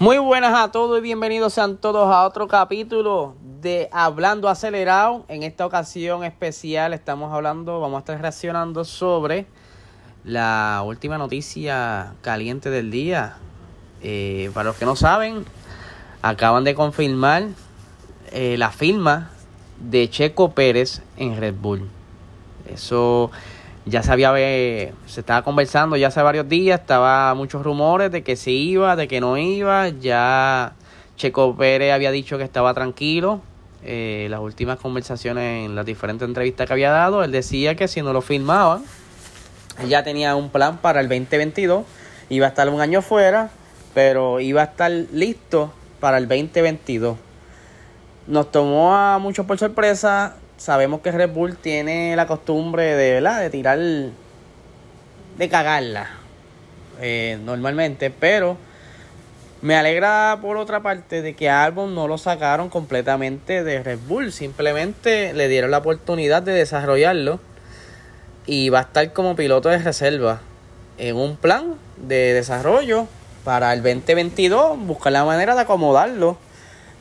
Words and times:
Muy 0.00 0.18
buenas 0.18 0.54
a 0.54 0.70
todos 0.70 0.96
y 0.96 1.02
bienvenidos 1.02 1.54
sean 1.54 1.76
todos 1.76 2.08
a 2.14 2.24
otro 2.24 2.46
capítulo 2.46 3.34
de 3.60 3.88
Hablando 3.90 4.48
Acelerado. 4.48 5.24
En 5.26 5.42
esta 5.42 5.66
ocasión 5.66 6.22
especial 6.22 6.94
estamos 6.94 7.34
hablando, 7.34 7.80
vamos 7.80 7.96
a 7.96 7.98
estar 7.98 8.20
reaccionando 8.20 8.84
sobre 8.84 9.46
la 10.22 10.84
última 10.86 11.18
noticia 11.18 12.14
caliente 12.22 12.70
del 12.70 12.92
día. 12.92 13.38
Eh, 14.00 14.52
para 14.54 14.68
los 14.68 14.76
que 14.76 14.84
no 14.84 14.94
saben, 14.94 15.44
acaban 16.22 16.62
de 16.62 16.76
confirmar 16.76 17.48
eh, 18.30 18.56
la 18.56 18.70
firma 18.70 19.32
de 19.80 20.08
Checo 20.08 20.52
Pérez 20.52 21.02
en 21.16 21.36
Red 21.36 21.56
Bull. 21.60 21.90
Eso 22.72 23.32
ya 23.88 24.02
se 24.02 24.12
había, 24.12 24.32
eh, 24.36 24.92
se 25.06 25.20
estaba 25.20 25.42
conversando 25.42 25.96
ya 25.96 26.08
hace 26.08 26.22
varios 26.22 26.48
días, 26.48 26.80
estaba 26.80 27.34
muchos 27.34 27.62
rumores 27.62 28.10
de 28.10 28.22
que 28.22 28.36
se 28.36 28.50
iba, 28.50 28.96
de 28.96 29.08
que 29.08 29.20
no 29.20 29.36
iba, 29.38 29.88
ya 29.88 30.72
Checo 31.16 31.56
Pérez 31.56 31.92
había 31.92 32.10
dicho 32.10 32.38
que 32.38 32.44
estaba 32.44 32.74
tranquilo, 32.74 33.40
eh, 33.84 34.26
las 34.30 34.40
últimas 34.40 34.78
conversaciones 34.78 35.66
en 35.66 35.74
las 35.74 35.86
diferentes 35.86 36.28
entrevistas 36.28 36.66
que 36.66 36.72
había 36.72 36.90
dado, 36.90 37.24
él 37.24 37.32
decía 37.32 37.74
que 37.76 37.88
si 37.88 38.02
no 38.02 38.12
lo 38.12 38.20
firmaban, 38.20 38.82
ya 39.86 40.02
tenía 40.02 40.34
un 40.36 40.50
plan 40.50 40.78
para 40.78 41.00
el 41.00 41.08
2022, 41.08 41.84
iba 42.28 42.46
a 42.46 42.48
estar 42.50 42.68
un 42.68 42.80
año 42.80 43.00
fuera, 43.00 43.50
pero 43.94 44.40
iba 44.40 44.62
a 44.62 44.64
estar 44.64 44.90
listo 44.90 45.72
para 46.00 46.18
el 46.18 46.28
2022. 46.28 47.16
Nos 48.26 48.50
tomó 48.50 48.94
a 48.94 49.18
muchos 49.18 49.46
por 49.46 49.58
sorpresa, 49.58 50.36
sabemos 50.58 51.00
que 51.00 51.12
Red 51.12 51.30
Bull 51.30 51.56
tiene 51.56 52.14
la 52.16 52.26
costumbre 52.26 52.94
de, 52.96 53.14
¿verdad? 53.14 53.40
de 53.40 53.50
tirar, 53.50 53.78
de 53.78 55.48
cagarla 55.48 56.10
eh, 57.00 57.38
normalmente, 57.42 58.10
pero 58.10 58.58
me 59.62 59.76
alegra 59.76 60.38
por 60.42 60.56
otra 60.56 60.80
parte 60.80 61.22
de 61.22 61.34
que 61.34 61.48
Albon 61.48 61.94
no 61.94 62.06
lo 62.06 62.18
sacaron 62.18 62.68
completamente 62.68 63.64
de 63.64 63.82
Red 63.82 64.00
Bull, 64.06 64.32
simplemente 64.32 65.32
le 65.32 65.48
dieron 65.48 65.70
la 65.70 65.78
oportunidad 65.78 66.42
de 66.42 66.52
desarrollarlo 66.52 67.40
y 68.46 68.68
va 68.68 68.80
a 68.80 68.82
estar 68.82 69.12
como 69.12 69.36
piloto 69.36 69.68
de 69.68 69.78
reserva 69.78 70.40
en 70.98 71.16
un 71.16 71.36
plan 71.36 71.74
de 71.96 72.34
desarrollo 72.34 73.06
para 73.44 73.72
el 73.72 73.82
2022, 73.82 74.78
buscar 74.78 75.12
la 75.12 75.24
manera 75.24 75.54
de 75.54 75.62
acomodarlo. 75.62 76.36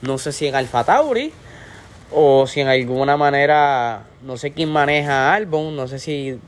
No 0.01 0.17
sé 0.19 0.31
si 0.31 0.45
en 0.47 0.55
Alfa 0.55 0.83
Tauri 0.83 1.33
o 2.11 2.47
si 2.47 2.61
en 2.61 2.67
alguna 2.67 3.17
manera 3.17 4.05
no 4.21 4.37
sé 4.37 4.51
quién 4.51 4.69
maneja 4.69 5.33
Albon, 5.33 5.75
no 5.75 5.87
sé 5.87 5.99
si 5.99 6.39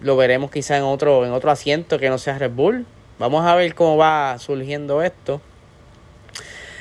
lo 0.00 0.16
veremos 0.16 0.50
quizá 0.50 0.76
en 0.76 0.82
otro 0.82 1.24
en 1.24 1.32
otro 1.32 1.50
asiento 1.50 1.98
que 1.98 2.08
no 2.08 2.18
sea 2.18 2.38
Red 2.38 2.52
Bull. 2.52 2.86
Vamos 3.18 3.44
a 3.46 3.54
ver 3.54 3.74
cómo 3.74 3.96
va 3.96 4.36
surgiendo 4.38 5.02
esto. 5.02 5.40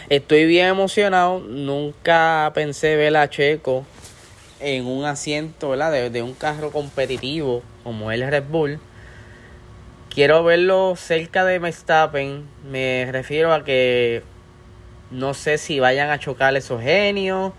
Estoy 0.10 0.46
bien 0.46 0.68
emocionado, 0.68 1.40
nunca 1.40 2.52
pensé 2.54 2.96
ver 2.96 3.16
a 3.16 3.30
Checo 3.30 3.86
en 4.60 4.86
un 4.86 5.06
asiento. 5.06 5.76
De, 5.76 6.10
de 6.10 6.22
un 6.22 6.34
carro 6.34 6.72
competitivo 6.72 7.64
como 7.84 8.12
el 8.12 8.28
Red 8.30 8.44
Bull. 8.50 8.80
Quiero 10.10 10.44
verlo 10.44 10.96
cerca 10.98 11.46
de 11.46 11.60
Verstappen. 11.60 12.46
Me 12.70 13.08
refiero 13.12 13.54
a 13.54 13.64
que 13.64 14.24
no 15.12 15.34
sé 15.34 15.58
si 15.58 15.80
vayan 15.80 16.10
a 16.10 16.20
chocar 16.20 16.56
esos 16.58 16.82
genios 16.82 17.54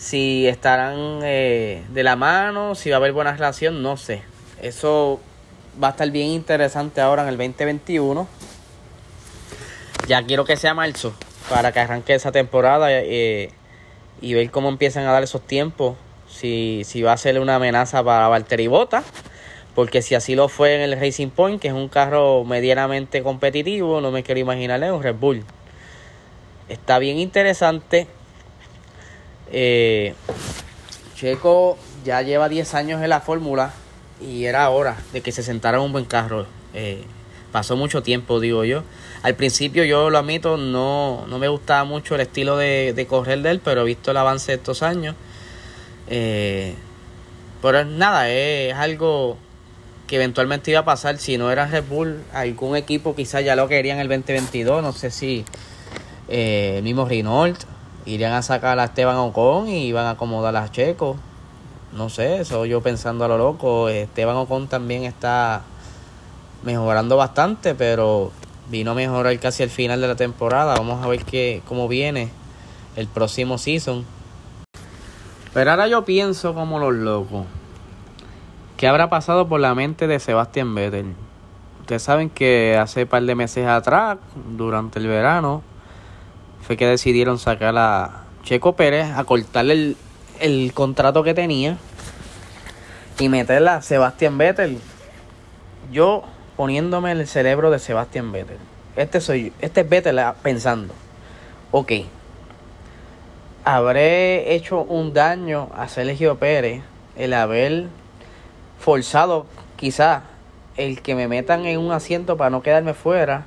si 0.00 0.48
estarán 0.48 1.20
eh, 1.22 1.84
de 1.90 2.02
la 2.02 2.16
mano, 2.16 2.74
si 2.74 2.88
va 2.88 2.96
a 2.96 2.98
haber 2.98 3.12
buena 3.12 3.32
relación, 3.32 3.82
no 3.82 3.98
sé. 3.98 4.22
Eso 4.62 5.20
va 5.80 5.88
a 5.88 5.90
estar 5.90 6.10
bien 6.10 6.28
interesante 6.28 7.02
ahora 7.02 7.22
en 7.22 7.28
el 7.28 7.36
2021. 7.36 8.26
Ya 10.08 10.22
quiero 10.24 10.46
que 10.46 10.56
sea 10.56 10.72
marzo 10.72 11.12
para 11.50 11.72
que 11.72 11.80
arranque 11.80 12.14
esa 12.14 12.32
temporada 12.32 12.86
eh, 12.90 13.50
y 14.22 14.32
ver 14.32 14.50
cómo 14.50 14.70
empiezan 14.70 15.04
a 15.04 15.12
dar 15.12 15.22
esos 15.22 15.46
tiempos. 15.46 15.98
Si, 16.30 16.80
si 16.86 17.02
va 17.02 17.12
a 17.12 17.18
ser 17.18 17.38
una 17.38 17.56
amenaza 17.56 18.02
para 18.02 18.26
Valtteri 18.28 18.68
Bota. 18.68 19.04
Porque 19.74 20.00
si 20.00 20.14
así 20.14 20.34
lo 20.34 20.48
fue 20.48 20.76
en 20.76 20.80
el 20.80 20.98
Racing 20.98 21.28
Point, 21.28 21.60
que 21.60 21.68
es 21.68 21.74
un 21.74 21.88
carro 21.88 22.42
medianamente 22.44 23.22
competitivo, 23.22 24.00
no 24.00 24.10
me 24.10 24.22
quiero 24.22 24.40
imaginar 24.40 24.82
un 24.92 25.02
Red 25.02 25.16
Bull. 25.16 25.44
Está 26.70 26.98
bien 26.98 27.18
interesante 27.18 28.08
eh, 29.52 30.14
Checo 31.16 31.76
ya 32.04 32.22
lleva 32.22 32.48
10 32.48 32.74
años 32.74 33.02
en 33.02 33.10
la 33.10 33.20
fórmula 33.20 33.72
y 34.20 34.44
era 34.44 34.68
hora 34.70 34.96
de 35.12 35.20
que 35.20 35.32
se 35.32 35.42
sentara 35.42 35.78
en 35.78 35.84
un 35.84 35.92
buen 35.92 36.04
carro. 36.04 36.46
Eh, 36.74 37.04
pasó 37.52 37.76
mucho 37.76 38.02
tiempo, 38.02 38.40
digo 38.40 38.64
yo. 38.64 38.82
Al 39.22 39.34
principio, 39.34 39.84
yo 39.84 40.08
lo 40.08 40.18
admito, 40.18 40.56
no, 40.56 41.26
no 41.28 41.38
me 41.38 41.48
gustaba 41.48 41.84
mucho 41.84 42.14
el 42.14 42.22
estilo 42.22 42.56
de, 42.56 43.06
correr 43.08 43.42
de 43.42 43.50
él, 43.50 43.60
pero 43.62 43.82
he 43.82 43.84
visto 43.84 44.12
el 44.12 44.16
avance 44.16 44.52
de 44.52 44.56
estos 44.56 44.82
años. 44.82 45.14
Eh, 46.08 46.74
pero 47.60 47.84
nada, 47.84 48.30
es 48.30 48.74
algo 48.74 49.36
que 50.06 50.16
eventualmente 50.16 50.70
iba 50.70 50.80
a 50.80 50.84
pasar. 50.84 51.18
Si 51.18 51.36
no 51.36 51.50
era 51.50 51.66
Red 51.66 51.84
Bull, 51.84 52.22
algún 52.32 52.76
equipo 52.76 53.14
quizás 53.14 53.44
ya 53.44 53.56
lo 53.56 53.68
quería 53.68 53.92
en 53.94 54.00
el 54.00 54.08
2022. 54.08 54.82
No 54.82 54.92
sé 54.92 55.10
si 55.10 55.44
eh, 56.28 56.76
el 56.78 56.82
mismo 56.82 57.06
Renault 57.06 57.58
irían 58.06 58.32
a 58.32 58.42
sacar 58.42 58.78
a 58.78 58.84
Esteban 58.84 59.16
Ocon 59.16 59.68
y 59.68 59.86
iban 59.86 60.06
a 60.06 60.10
acomodar 60.10 60.56
a 60.56 60.70
Checo. 60.70 61.16
No 61.92 62.08
sé, 62.08 62.40
eso 62.40 62.66
yo 62.66 62.80
pensando 62.80 63.24
a 63.24 63.28
lo 63.28 63.38
loco. 63.38 63.88
Esteban 63.88 64.36
Ocon 64.36 64.68
también 64.68 65.04
está 65.04 65.62
mejorando 66.62 67.16
bastante, 67.16 67.74
pero 67.74 68.30
vino 68.70 68.92
a 68.92 68.94
mejorar 68.94 69.38
casi 69.38 69.62
al 69.62 69.70
final 69.70 70.00
de 70.00 70.08
la 70.08 70.16
temporada. 70.16 70.74
Vamos 70.74 71.04
a 71.04 71.08
ver 71.08 71.24
qué, 71.24 71.62
cómo 71.66 71.88
viene 71.88 72.30
el 72.96 73.06
próximo 73.08 73.58
season. 73.58 74.04
Pero 75.52 75.70
ahora 75.70 75.88
yo 75.88 76.04
pienso 76.04 76.54
como 76.54 76.78
los 76.78 76.94
locos. 76.94 77.46
¿Qué 78.76 78.86
habrá 78.86 79.10
pasado 79.10 79.48
por 79.48 79.60
la 79.60 79.74
mente 79.74 80.06
de 80.06 80.20
Sebastián 80.20 80.74
Vettel? 80.74 81.14
Ustedes 81.80 82.02
saben 82.02 82.30
que 82.30 82.78
hace 82.80 83.02
un 83.02 83.08
par 83.08 83.22
de 83.24 83.34
meses 83.34 83.66
atrás, 83.66 84.18
durante 84.56 85.00
el 85.00 85.08
verano, 85.08 85.62
fue 86.62 86.76
que 86.76 86.86
decidieron 86.86 87.38
sacar 87.38 87.76
a 87.76 88.24
Checo 88.42 88.74
Pérez 88.74 89.06
a 89.16 89.24
cortarle 89.24 89.96
el, 90.40 90.72
contrato 90.72 91.22
que 91.22 91.34
tenía 91.34 91.78
y 93.18 93.28
meterla 93.28 93.76
a 93.76 93.82
Sebastián 93.82 94.38
Vettel. 94.38 94.78
Yo 95.92 96.24
poniéndome 96.56 97.12
en 97.12 97.18
el 97.18 97.26
cerebro 97.26 97.70
de 97.70 97.78
Sebastián 97.78 98.32
Vettel. 98.32 98.58
Este 98.96 99.20
soy 99.20 99.52
este 99.60 99.82
es 99.82 99.88
Vettel 99.88 100.18
ah, 100.18 100.34
pensando, 100.42 100.94
ok, 101.70 101.92
habré 103.64 104.54
hecho 104.54 104.82
un 104.82 105.12
daño 105.12 105.68
a 105.76 105.88
Sergio 105.88 106.38
Pérez 106.38 106.82
el 107.16 107.34
haber 107.34 107.86
forzado 108.78 109.46
quizá 109.76 110.22
el 110.76 111.02
que 111.02 111.14
me 111.14 111.28
metan 111.28 111.66
en 111.66 111.78
un 111.78 111.92
asiento 111.92 112.36
para 112.36 112.50
no 112.50 112.62
quedarme 112.62 112.94
fuera 112.94 113.44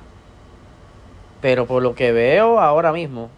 pero 1.44 1.66
por 1.66 1.82
lo 1.82 1.94
que 1.94 2.10
veo 2.10 2.58
ahora 2.58 2.90
mismo, 2.90 3.28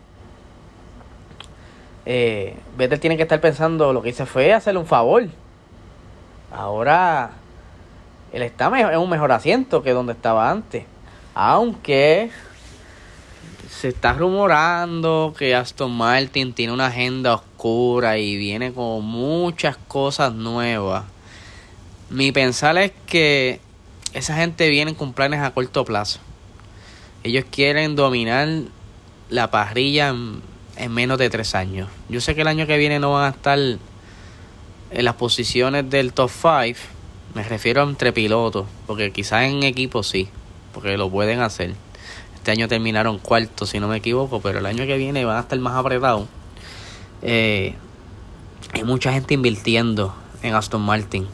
eh, 2.05 2.56
Vettel 2.77 3.00
tiene 3.00 3.17
que 3.17 3.25
estar 3.25 3.41
pensando 3.41 3.93
lo 3.93 4.00
que 4.00 4.11
hice 4.11 4.27
fue 4.27 4.53
hacerle 4.53 4.78
un 4.78 4.87
favor. 4.87 5.25
Ahora 6.53 7.33
él 8.33 8.43
está 8.43 8.66
en 8.93 8.97
un 8.97 9.11
mejor 9.11 9.33
asiento 9.33 9.83
que 9.83 9.91
donde 9.91 10.12
estaba 10.12 10.49
antes. 10.49 10.84
Aunque 11.34 12.31
se 13.69 13.89
está 13.89 14.12
rumorando 14.12 15.34
que 15.37 15.56
Aston 15.56 15.91
Martin 15.91 16.53
tiene 16.53 16.72
una 16.72 16.87
agenda 16.87 17.34
oscura 17.34 18.19
y 18.19 18.37
viene 18.37 18.72
con 18.72 19.05
muchas 19.05 19.77
cosas 19.89 20.33
nuevas. 20.33 21.06
Mi 22.09 22.31
pensar 22.31 22.78
es 22.78 22.93
que 23.06 23.59
esa 24.12 24.37
gente 24.37 24.71
viene 24.71 24.95
con 24.95 25.12
planes 25.12 25.41
a 25.41 25.50
corto 25.50 25.84
plazo. 25.84 26.21
Ellos 27.26 27.44
quieren 27.50 27.97
dominar 27.97 28.48
la 29.30 29.51
parrilla 29.51 30.10
en, 30.10 30.92
menos 30.92 31.18
de 31.18 31.28
tres 31.28 31.56
años. 31.56 31.89
Yo 32.09 32.21
sé 32.21 32.36
que 32.36 32.42
el 32.42 32.47
año 32.47 32.68
que 32.68 32.78
viene 32.78 33.01
no 33.01 33.15
van 33.15 33.24
a 33.24 33.30
estar 33.30 33.59
en 33.59 33.78
las 35.04 35.15
posiciones 35.16 35.91
del 35.91 36.12
top 36.12 36.30
5. 36.30 36.78
Me 37.34 37.42
refiero 37.42 37.83
entre 37.83 38.12
pilotos, 38.12 38.66
porque 38.86 39.10
quizás 39.10 39.42
en 39.42 39.65
equipo 39.65 40.04
sí, 40.04 40.28
porque 40.72 40.97
lo 40.97 41.10
pueden 41.10 41.41
hacer. 41.41 41.74
Este 42.36 42.53
año 42.53 42.68
terminaron 42.68 43.18
cuarto, 43.18 43.66
si 43.66 43.80
no 43.80 43.89
me 43.89 43.97
equivoco, 43.97 44.41
pero 44.41 44.60
el 44.60 44.66
año 44.66 44.86
que 44.86 44.97
viene 44.97 45.24
van 45.24 45.39
a 45.39 45.41
estar 45.41 45.59
más 45.59 45.74
apretados. 45.74 46.28
Eh, 47.22 47.74
hay 48.72 48.84
mucha 48.84 49.12
gente 49.12 49.34
invirtiendo 49.34 50.15
en 50.45 50.54
Aston 50.54 50.80
Martin. 50.80 51.27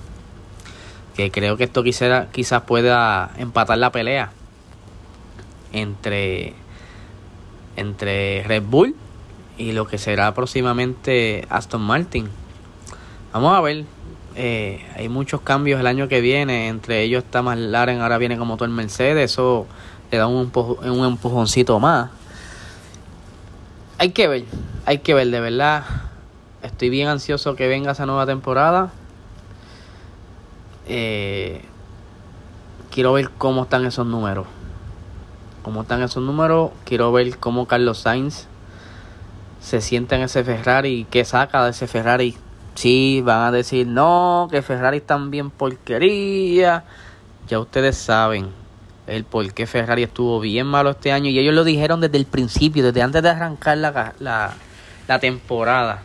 Que 1.15 1.31
creo 1.31 1.59
que 1.59 1.65
esto 1.65 1.83
quizá, 1.83 2.31
quizás 2.33 2.63
pueda 2.63 3.35
empatar 3.37 3.77
la 3.77 3.93
pelea 3.93 4.33
entre, 5.73 6.55
entre 7.77 8.43
Red 8.45 8.63
Bull 8.63 8.95
y 9.59 9.73
lo 9.73 9.87
que 9.87 9.99
será 9.99 10.33
próximamente 10.35 11.47
Aston 11.51 11.83
Martin. 11.83 12.29
Vamos 13.33 13.57
a 13.57 13.61
ver, 13.61 13.85
eh, 14.35 14.85
hay 14.97 15.09
muchos 15.09 15.41
cambios 15.41 15.81
el 15.81 15.87
año 15.87 16.09
que 16.09 16.21
viene, 16.21 16.69
entre 16.69 17.03
ellos 17.03 17.25
está 17.25 17.43
McLaren, 17.43 18.01
ahora 18.01 18.19
viene 18.19 18.37
como 18.39 18.57
todo 18.57 18.67
el 18.67 18.73
Mercedes, 18.73 19.33
eso 19.33 19.67
le 20.11 20.19
da 20.19 20.27
un, 20.27 20.51
un 20.55 21.07
empujoncito 21.07 21.81
más. 21.81 22.11
hay 23.99 24.11
que 24.11 24.29
ver, 24.29 24.45
hay 24.85 24.99
que 24.99 25.15
ver, 25.15 25.29
de 25.29 25.41
verdad. 25.41 25.85
Estoy 26.63 26.91
bien 26.91 27.09
ansioso 27.09 27.57
que 27.57 27.67
venga 27.67 27.93
esa 27.93 28.07
nueva 28.07 28.27
temporada. 28.27 28.93
Eh, 30.87 31.63
quiero 32.91 33.13
ver 33.13 33.31
cómo 33.31 33.63
están 33.63 33.85
esos 33.87 34.07
números. 34.07 34.47
Cómo 35.63 35.83
están 35.83 36.03
esos 36.03 36.23
números. 36.23 36.73
Quiero 36.85 37.13
ver 37.13 37.39
cómo 37.39 37.67
Carlos 37.67 37.99
Sainz 37.99 38.47
se 39.61 39.81
siente 39.81 40.17
en 40.17 40.23
ese 40.23 40.43
Ferrari 40.43 41.07
qué 41.09 41.25
saca 41.25 41.65
de 41.65 41.71
ese 41.71 41.87
Ferrari. 41.87 42.37
Sí, 42.75 43.23
van 43.25 43.43
a 43.43 43.53
decir, 43.53 43.87
no, 43.87 44.49
que 44.51 44.63
Ferrari 44.63 44.99
están 44.99 45.31
bien 45.31 45.51
porquería. 45.51 46.85
Ya 47.49 47.61
ustedes 47.61 47.97
saben 47.97 48.49
el 49.07 49.25
por 49.25 49.53
qué 49.53 49.67
Ferrari 49.67 50.03
estuvo 50.03 50.41
bien 50.41 50.67
malo 50.67 50.91
este 50.91 51.13
año. 51.13 51.31
Y 51.31 51.39
ellos 51.39 51.55
lo 51.55 51.63
dijeron 51.63 52.01
desde 52.01 52.17
el 52.17 52.27
principio, 52.27 52.83
desde 52.83 53.03
antes 53.03 53.23
de 53.23 53.29
arrancar 53.29 53.79
la, 53.79 54.15
la, 54.19 54.55
la 55.07 55.19
temporada. 55.21 56.03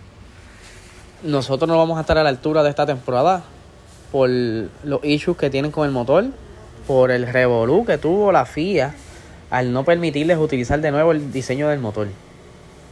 Nosotros 1.24 1.68
no 1.68 1.78
vamos 1.78 1.98
a 1.98 2.02
estar 2.02 2.18
a 2.20 2.24
la 2.24 2.30
altura 2.30 2.62
de 2.62 2.70
esta 2.70 2.86
temporada 2.86 3.42
por 4.12 4.30
los 4.30 5.04
issues 5.04 5.36
que 5.36 5.50
tienen 5.50 5.72
con 5.72 5.86
el 5.86 5.92
motor, 5.92 6.26
por 6.86 7.10
el 7.10 7.26
revolú 7.26 7.86
que 7.86 7.98
tuvo 7.98 8.32
la 8.32 8.46
FIA 8.46 8.94
al 9.50 9.72
no 9.72 9.84
permitirles 9.86 10.38
utilizar 10.38 10.80
de 10.82 10.92
nuevo 10.92 11.12
el 11.12 11.32
diseño 11.32 11.70
del 11.70 11.80
motor. 11.80 12.08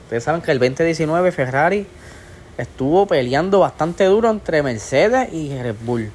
Ustedes 0.04 0.24
saben 0.24 0.42
que 0.42 0.52
el 0.52 0.60
2019 0.60 1.32
Ferrari 1.32 1.88
estuvo 2.58 3.06
peleando 3.08 3.60
bastante 3.60 4.06
duro 4.06 4.30
entre 4.30 4.64
Mercedes 4.64 5.34
y 5.34 5.58
Red 5.58 5.76
Bull. 5.82 6.12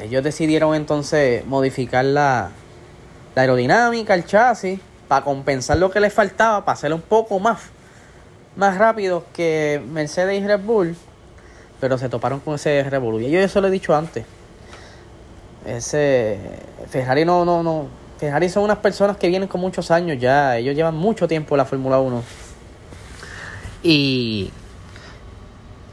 Ellos 0.00 0.24
decidieron 0.24 0.74
entonces 0.74 1.46
modificar 1.46 2.04
la, 2.04 2.50
la 3.34 3.42
aerodinámica, 3.42 4.14
el 4.14 4.24
chasis, 4.24 4.80
para 5.06 5.24
compensar 5.24 5.76
lo 5.76 5.90
que 5.90 6.00
les 6.00 6.12
faltaba, 6.12 6.64
para 6.64 6.74
hacerlo 6.74 6.96
un 6.96 7.02
poco 7.02 7.38
más, 7.38 7.60
más 8.56 8.76
rápido 8.78 9.24
que 9.32 9.82
Mercedes 9.92 10.42
y 10.42 10.46
Red 10.46 10.60
Bull. 10.60 10.96
Pero 11.80 11.98
se 11.98 12.08
toparon 12.08 12.40
con 12.40 12.54
ese 12.54 12.82
Red 12.82 13.00
Bull. 13.00 13.22
Y 13.22 13.30
yo 13.30 13.38
eso 13.38 13.60
lo 13.60 13.68
he 13.68 13.70
dicho 13.70 13.94
antes. 13.94 14.24
Ese 15.66 16.38
Ferrari 16.90 17.24
no, 17.24 17.44
no, 17.44 17.62
no. 17.62 18.03
Ferrari 18.18 18.48
son 18.48 18.64
unas 18.64 18.78
personas 18.78 19.16
que 19.16 19.28
vienen 19.28 19.48
con 19.48 19.60
muchos 19.60 19.90
años 19.90 20.18
ya. 20.18 20.56
Ellos 20.56 20.74
llevan 20.74 20.94
mucho 20.94 21.28
tiempo 21.28 21.54
en 21.54 21.58
la 21.58 21.64
Fórmula 21.64 21.98
1. 21.98 22.22
Y 23.82 24.50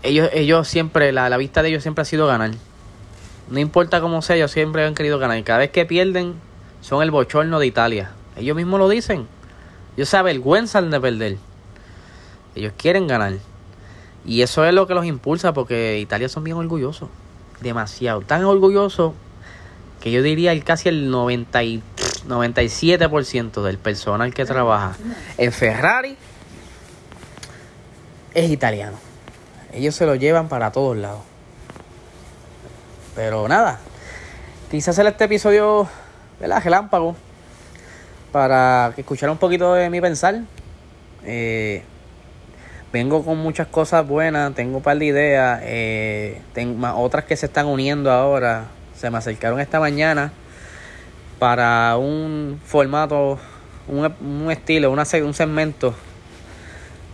ellos, 0.04 0.30
ellos 0.34 0.68
siempre, 0.68 1.12
la, 1.12 1.30
la 1.30 1.38
vista 1.38 1.62
de 1.62 1.70
ellos 1.70 1.84
siempre 1.84 2.04
ha 2.04 2.06
sido 2.06 2.28
ganar. 2.28 2.52
No 3.50 3.60
importa 3.60 4.00
cómo 4.02 4.22
sea, 4.22 4.36
ellos 4.36 4.52
siempre 4.52 4.86
han 4.86 4.96
querido 4.96 5.20
ganar. 5.20 5.44
Cada 5.44 5.60
vez 5.60 5.72
que 5.72 5.86
pierden, 5.86 6.36
son 6.82 7.04
el 7.04 7.12
bochorno 7.12 7.60
de 7.60 7.68
Italia. 7.68 8.12
Ellos 8.38 8.56
mismos 8.56 8.80
lo 8.80 8.88
dicen. 8.88 9.28
Ellos 9.98 10.10
se 10.10 10.18
avergüenzan 10.18 10.90
de 10.90 11.00
perder. 11.02 11.38
Ellos 12.56 12.74
quieren 12.78 13.08
ganar. 13.08 13.34
Y 14.26 14.42
eso 14.42 14.64
es 14.66 14.74
lo 14.74 14.88
que 14.88 14.94
los 14.94 15.06
impulsa 15.06 15.54
porque 15.54 16.00
Italia 16.00 16.30
son 16.30 16.44
bien 16.44 16.58
orgullosos. 16.58 17.10
Demasiado. 17.62 18.22
Tan 18.22 18.46
orgullosos 18.46 19.14
que 20.02 20.12
yo 20.12 20.24
diría 20.24 20.52
el 20.52 20.64
casi 20.64 20.90
el 20.90 21.10
90 21.10 21.64
y, 21.64 21.84
97% 22.28 23.62
del 23.64 23.78
personal 23.78 24.34
que 24.34 24.46
trabaja 24.46 24.96
en 25.38 25.52
Ferrari 25.52 26.18
es 28.34 28.50
italiano. 28.50 28.98
Ellos 29.74 29.96
se 29.96 30.06
lo 30.06 30.16
llevan 30.16 30.48
para 30.48 30.72
todos 30.72 30.98
lados. 30.98 31.22
Pero 33.16 33.48
nada, 33.48 33.80
quise 34.70 34.90
hacer 34.90 35.06
este 35.08 35.26
episodio, 35.26 35.88
¿verdad? 36.40 36.62
Gelámpago, 36.62 37.16
para 38.32 38.92
que 38.96 39.02
escucharan 39.02 39.34
un 39.34 39.38
poquito 39.38 39.74
de 39.74 39.90
mi 39.90 40.00
pensar. 40.00 40.42
Eh, 41.26 41.84
vengo 42.94 43.24
con 43.24 43.38
muchas 43.38 43.68
cosas 43.68 44.08
buenas, 44.08 44.54
tengo 44.56 44.78
un 44.78 44.84
par 44.84 44.98
de 44.98 45.06
ideas, 45.06 45.60
eh, 45.64 46.42
tengo 46.54 46.88
otras 46.96 47.26
que 47.26 47.36
se 47.36 47.48
están 47.48 47.68
uniendo 47.68 48.12
ahora. 48.12 48.66
Se 48.96 49.10
me 49.10 49.18
acercaron 49.18 49.60
esta 49.60 49.80
mañana 49.80 50.32
para 51.42 51.98
un 51.98 52.62
formato, 52.64 53.40
un, 53.88 54.14
un 54.22 54.52
estilo, 54.52 54.92
una, 54.92 55.06
un 55.26 55.34
segmento. 55.34 55.96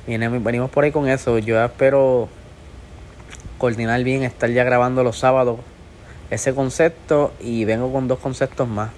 venimos 0.05 0.69
por 0.69 0.83
ahí 0.83 0.91
con 0.91 1.07
eso. 1.07 1.37
Yo 1.37 1.63
espero 1.63 2.27
coordinar 3.57 4.03
bien, 4.03 4.23
estar 4.23 4.49
ya 4.49 4.65
grabando 4.65 5.01
los 5.01 5.17
sábados 5.17 5.59
ese 6.29 6.53
concepto 6.53 7.31
y 7.39 7.63
vengo 7.63 7.89
con 7.93 8.09
dos 8.09 8.19
conceptos 8.19 8.67
más. 8.67 8.89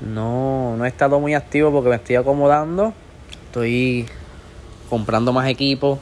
No, 0.00 0.76
no 0.76 0.84
he 0.84 0.88
estado 0.88 1.18
muy 1.18 1.34
activo 1.34 1.72
porque 1.72 1.88
me 1.88 1.96
estoy 1.96 2.14
acomodando. 2.14 2.94
Estoy 3.46 4.06
comprando 4.88 5.32
más 5.32 5.48
equipos 5.48 5.98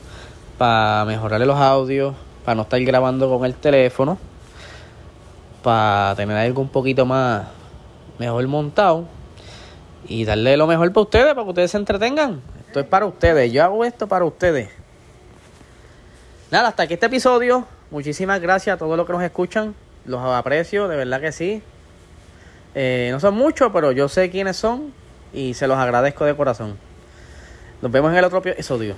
para 0.59 1.07
mejorarle 1.07 1.47
los 1.47 1.59
audios, 1.59 2.15
para 2.45 2.57
no 2.57 2.63
estar 2.65 2.79
grabando 2.83 3.31
con 3.31 3.47
el 3.47 3.55
teléfono, 3.55 4.19
para 5.63 6.15
tener 6.15 6.37
algo 6.37 6.61
un 6.61 6.69
poquito 6.69 7.07
más 7.07 7.57
mejor 8.19 8.47
montado 8.47 9.06
y 10.06 10.25
darle 10.25 10.56
lo 10.56 10.67
mejor 10.67 10.93
para 10.93 11.03
ustedes, 11.03 11.35
para 11.35 11.44
que 11.44 11.49
ustedes 11.50 11.70
se 11.70 11.76
entretengan. 11.76 12.41
Esto 12.67 12.81
es 12.81 12.87
para 12.87 13.06
ustedes, 13.06 13.53
yo 13.53 13.65
hago 13.65 13.85
esto 13.85 14.06
para 14.06 14.25
ustedes. 14.25 14.70
Nada, 16.50 16.69
hasta 16.69 16.85
aquí 16.85 16.94
este 16.94 17.06
episodio. 17.06 17.67
Muchísimas 17.91 18.41
gracias 18.41 18.75
a 18.75 18.79
todos 18.79 18.97
los 18.97 19.06
que 19.06 19.12
nos 19.12 19.23
escuchan. 19.23 19.75
Los 20.06 20.20
aprecio, 20.20 20.88
de 20.88 20.97
verdad 20.97 21.20
que 21.20 21.32
sí. 21.32 21.62
Eh, 22.75 23.09
no 23.11 23.20
son 23.20 23.35
muchos, 23.35 23.70
pero 23.73 23.93
yo 23.93 24.09
sé 24.09 24.31
quiénes 24.31 24.56
son 24.56 24.93
y 25.32 25.55
se 25.55 25.67
los 25.67 25.76
agradezco 25.79 26.25
de 26.25 26.35
corazón. 26.35 26.79
Nos 27.82 27.93
vemos 27.93 28.11
en 28.12 28.19
el 28.19 28.25
otro 28.25 28.38
episodio. 28.38 28.97